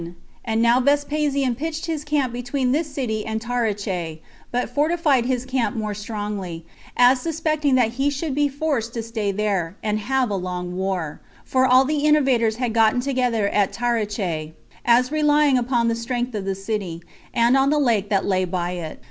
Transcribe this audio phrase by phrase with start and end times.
[0.43, 4.17] And now Vespasian pitched his camp between this city and Taricheae,
[4.51, 6.65] but fortified his camp more strongly,
[6.97, 11.21] as suspecting that he should be forced to stay there, and have a long war;
[11.45, 14.53] for all the innovators had gotten together at Taricheae,
[14.85, 18.71] as relying upon the strength of the city, and on the lake that lay by
[18.71, 18.99] it.